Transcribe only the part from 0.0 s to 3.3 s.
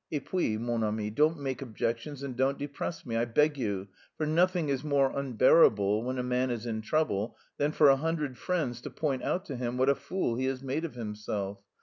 Et puis, mon ami,_ don't make objections and don't depress me, I